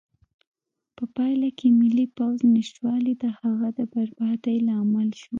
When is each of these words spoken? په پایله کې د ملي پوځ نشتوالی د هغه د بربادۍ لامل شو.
په 0.95 1.03
پایله 1.15 1.49
کې 1.57 1.67
د 1.71 1.75
ملي 1.79 2.05
پوځ 2.17 2.37
نشتوالی 2.57 3.13
د 3.23 3.25
هغه 3.39 3.67
د 3.77 3.79
بربادۍ 3.93 4.57
لامل 4.67 5.09
شو. 5.19 5.29